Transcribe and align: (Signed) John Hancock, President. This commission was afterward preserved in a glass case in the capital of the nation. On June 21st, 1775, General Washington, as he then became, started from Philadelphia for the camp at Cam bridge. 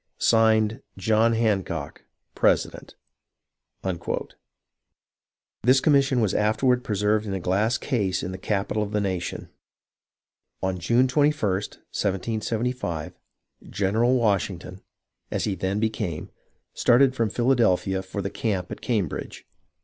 (Signed) 0.17 0.81
John 0.97 1.33
Hancock, 1.33 2.05
President. 2.33 2.95
This 5.61 5.79
commission 5.79 6.21
was 6.21 6.33
afterward 6.33 6.83
preserved 6.83 7.27
in 7.27 7.35
a 7.35 7.39
glass 7.39 7.77
case 7.77 8.23
in 8.23 8.31
the 8.31 8.39
capital 8.39 8.81
of 8.81 8.93
the 8.93 8.99
nation. 8.99 9.49
On 10.63 10.79
June 10.79 11.07
21st, 11.07 11.43
1775, 11.43 13.13
General 13.69 14.15
Washington, 14.15 14.81
as 15.29 15.43
he 15.43 15.53
then 15.53 15.79
became, 15.79 16.31
started 16.73 17.13
from 17.15 17.29
Philadelphia 17.29 18.01
for 18.01 18.23
the 18.23 18.31
camp 18.31 18.71
at 18.71 18.81
Cam 18.81 19.07
bridge. 19.07 19.45